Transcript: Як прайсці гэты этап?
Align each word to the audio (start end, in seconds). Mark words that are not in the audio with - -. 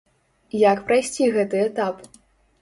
Як 0.61 0.81
прайсці 0.87 1.27
гэты 1.37 1.61
этап? 1.67 1.95